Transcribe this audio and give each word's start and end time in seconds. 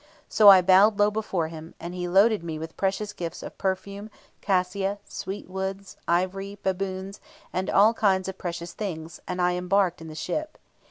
So 0.27 0.49
I 0.49 0.63
bowed 0.63 0.97
low 0.97 1.11
before 1.11 1.49
him, 1.49 1.75
and 1.79 1.93
he 1.93 2.07
loaded 2.07 2.43
me 2.43 2.57
with 2.57 2.75
precious 2.75 3.13
gifts 3.13 3.43
of 3.43 3.59
perfume, 3.59 4.09
cassia, 4.41 4.97
sweet 5.07 5.47
woods, 5.47 5.95
ivory, 6.07 6.57
baboons, 6.63 7.19
and 7.53 7.69
all 7.69 7.93
kinds 7.93 8.27
of 8.27 8.39
precious 8.39 8.73
things, 8.73 9.19
and 9.27 9.39
I 9.39 9.51
embarked 9.53 10.01
in 10.01 10.07
the 10.07 10.15
ship. 10.15 10.57